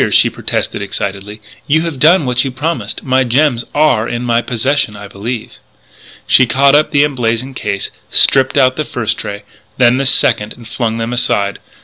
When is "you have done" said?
1.67-2.25